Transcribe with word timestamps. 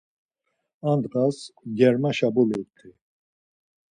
Ar 0.89 0.95
ndğas 0.99 1.37
germaşa 1.77 2.27
bulut̆i. 2.35 2.89